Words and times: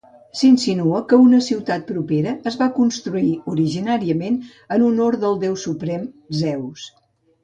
S'insinua 0.37 0.99
que 1.09 1.17
una 1.23 1.41
ciutat 1.47 1.83
propera 1.89 2.31
es 2.51 2.57
va 2.61 2.69
construir 2.77 3.29
originàriament 3.55 4.39
en 4.77 4.87
honor 4.87 5.19
del 5.25 5.37
déu 5.45 5.59
suprem, 5.65 6.09
Zeus. 6.41 6.87